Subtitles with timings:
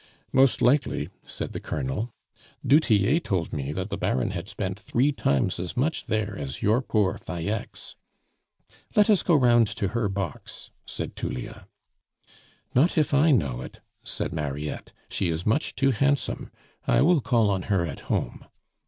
[0.33, 2.09] "Most likely," said the Colonel.
[2.65, 6.63] "Du Tillet told me that the Baron had spent three times as much there as
[6.63, 7.95] your poor Falleix."
[8.95, 11.67] "Let us go round to her box," said Tullia.
[12.73, 16.49] "Not if I know it," said Mariette; "she is much too handsome,
[16.87, 18.45] I will call on her at home."